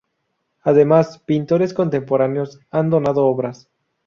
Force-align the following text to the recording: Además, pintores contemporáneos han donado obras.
Además, 0.63 1.19
pintores 1.27 1.75
contemporáneos 1.75 2.59
han 2.71 2.89
donado 2.89 3.25
obras. 3.27 3.69